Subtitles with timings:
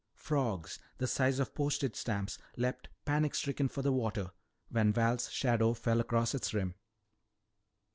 [0.15, 4.31] Frogs the size of postage stamps leaped panic stricken for the water
[4.69, 6.73] when Val's shadow fell across its rim.